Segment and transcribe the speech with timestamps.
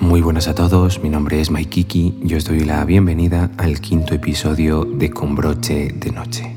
[0.00, 4.14] Muy buenas a todos, mi nombre es Maikiki y os doy la bienvenida al quinto
[4.14, 6.56] episodio de Con broche de noche.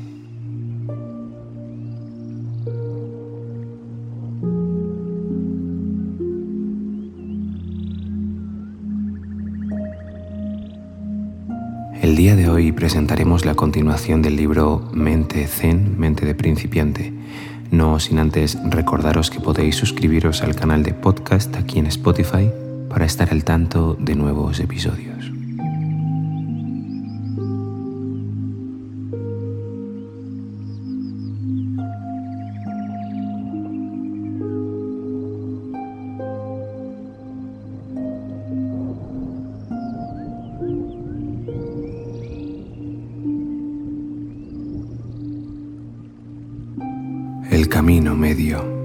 [12.02, 17.12] El día de hoy presentaremos la continuación del libro Mente Zen, Mente de Principiante,
[17.70, 22.50] no sin antes recordaros que podéis suscribiros al canal de podcast aquí en Spotify
[22.90, 25.30] para estar al tanto de nuevos episodios.
[47.50, 48.79] El camino medio.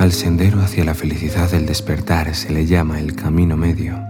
[0.00, 4.00] Al sendero hacia la felicidad del despertar se le llama el camino medio,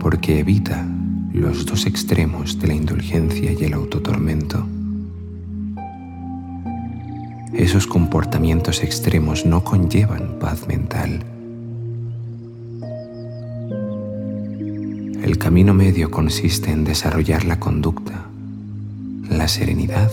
[0.00, 0.86] porque evita
[1.34, 4.66] los dos extremos de la indulgencia y el autotormento.
[7.52, 11.24] Esos comportamientos extremos no conllevan paz mental.
[15.22, 18.24] El camino medio consiste en desarrollar la conducta,
[19.28, 20.10] la serenidad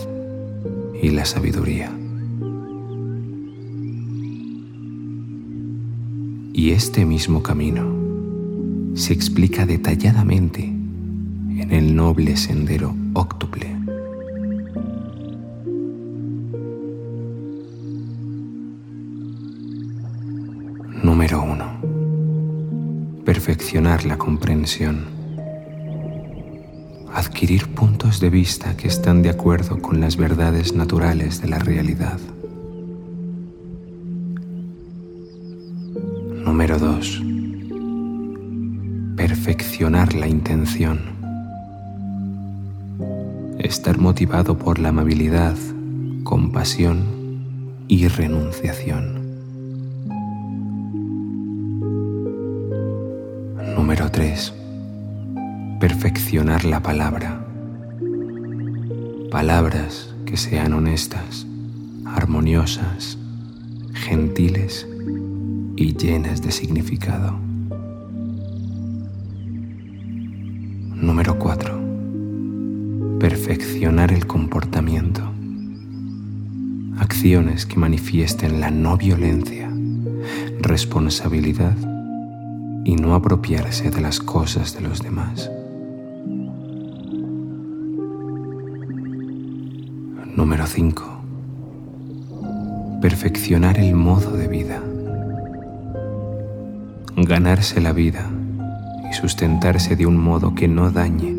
[1.00, 1.97] y la sabiduría.
[6.58, 7.86] Y este mismo camino
[8.96, 13.76] se explica detalladamente en el noble sendero óctuple.
[21.00, 23.22] Número 1.
[23.24, 25.04] Perfeccionar la comprensión.
[27.14, 32.18] Adquirir puntos de vista que están de acuerdo con las verdades naturales de la realidad.
[36.48, 37.22] Número 2.
[39.16, 40.98] Perfeccionar la intención.
[43.58, 45.58] Estar motivado por la amabilidad,
[46.24, 47.04] compasión
[47.86, 49.20] y renunciación.
[53.76, 54.54] Número 3.
[55.80, 57.44] Perfeccionar la palabra.
[59.30, 61.46] Palabras que sean honestas,
[62.06, 63.18] armoniosas,
[63.92, 64.87] gentiles
[65.78, 67.38] y llenas de significado.
[70.96, 73.18] Número 4.
[73.20, 75.22] Perfeccionar el comportamiento.
[76.98, 79.70] Acciones que manifiesten la no violencia,
[80.58, 81.76] responsabilidad
[82.84, 85.48] y no apropiarse de las cosas de los demás.
[90.34, 91.22] Número 5.
[93.00, 94.82] Perfeccionar el modo de vida
[97.24, 98.30] ganarse la vida
[99.10, 101.34] y sustentarse de un modo que no dañe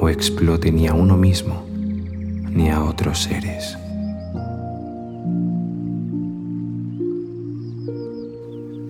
[0.00, 1.64] o explote ni a uno mismo
[2.50, 3.78] ni a otros seres.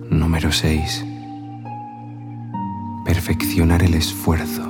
[0.09, 1.05] Número 6.
[3.05, 4.63] Perfeccionar el esfuerzo.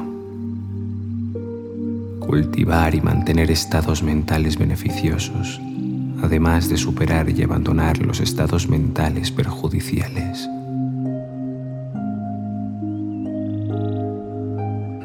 [2.19, 5.59] Cultivar y mantener estados mentales beneficiosos,
[6.21, 10.47] además de superar y abandonar los estados mentales perjudiciales.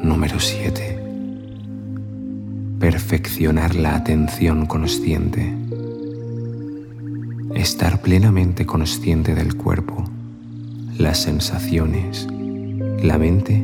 [0.07, 1.03] Número 7.
[2.79, 5.53] Perfeccionar la atención consciente.
[7.53, 10.05] Estar plenamente consciente del cuerpo,
[10.97, 12.25] las sensaciones,
[13.03, 13.61] la mente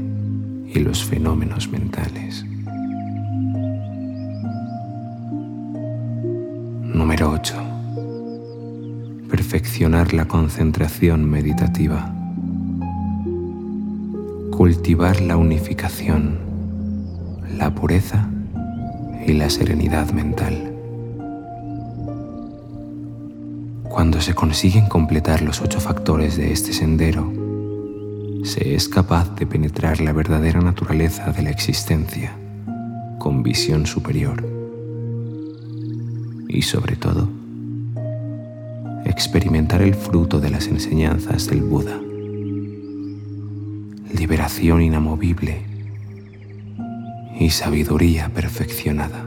[0.68, 2.44] y los fenómenos mentales.
[6.94, 7.56] Número 8.
[9.30, 12.13] Perfeccionar la concentración meditativa
[14.55, 16.38] cultivar la unificación,
[17.57, 18.29] la pureza
[19.25, 20.71] y la serenidad mental.
[23.89, 27.33] Cuando se consiguen completar los ocho factores de este sendero,
[28.44, 32.33] se es capaz de penetrar la verdadera naturaleza de la existencia
[33.17, 34.47] con visión superior
[36.47, 37.27] y sobre todo
[39.05, 42.00] experimentar el fruto de las enseñanzas del Buda
[44.24, 45.62] liberación inamovible
[47.38, 49.23] y sabiduría perfeccionada.